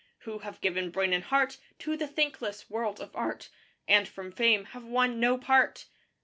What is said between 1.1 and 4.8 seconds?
and heart To the thankless world of Art, And from Fame